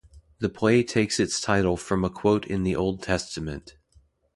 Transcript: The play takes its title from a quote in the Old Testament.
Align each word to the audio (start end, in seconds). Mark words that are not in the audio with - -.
The 0.39 0.49
play 0.49 0.81
takes 0.81 1.19
its 1.19 1.39
title 1.39 1.77
from 1.77 2.03
a 2.03 2.09
quote 2.09 2.45
in 2.47 2.63
the 2.63 2.75
Old 2.75 3.03
Testament. 3.03 3.75